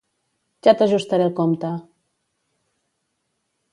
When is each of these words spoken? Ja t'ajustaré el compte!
Ja 0.67 0.73
t'ajustaré 0.79 1.27
el 1.29 1.35
compte! 1.41 1.71